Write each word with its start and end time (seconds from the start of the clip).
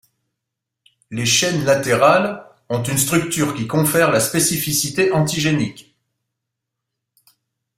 Les 1.11 1.27
chaînes 1.27 1.63
latérales 1.63 2.47
ont 2.69 2.81
une 2.81 2.97
structure 2.97 3.53
qui 3.53 3.67
confère 3.67 4.09
la 4.09 4.19
spécificité 4.19 5.11
antigénique. 5.11 5.95